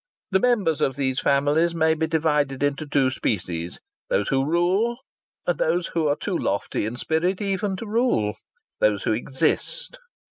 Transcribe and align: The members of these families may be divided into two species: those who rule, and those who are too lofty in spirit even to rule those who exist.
The 0.31 0.39
members 0.39 0.81
of 0.81 0.95
these 0.95 1.19
families 1.19 1.75
may 1.75 1.93
be 1.93 2.07
divided 2.07 2.63
into 2.63 2.87
two 2.87 3.11
species: 3.11 3.79
those 4.09 4.29
who 4.29 4.43
rule, 4.43 4.97
and 5.45 5.59
those 5.59 5.85
who 5.93 6.07
are 6.07 6.17
too 6.19 6.35
lofty 6.39 6.87
in 6.87 6.95
spirit 6.95 7.39
even 7.39 7.75
to 7.75 7.85
rule 7.85 8.33
those 8.79 9.03
who 9.03 9.13
exist. 9.13 9.99